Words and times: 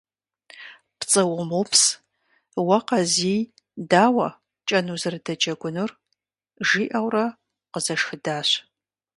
«ПцӀы 0.99 1.23
умыупс, 1.39 1.83
уэ 2.67 2.79
Къазий 2.87 3.41
дауэ 3.91 4.27
кӀэн 4.67 4.87
узэрыдэджэгуныр?»- 4.93 5.91
жиӀэурэ 6.67 7.25
къызэшхыдащ. 7.71 8.49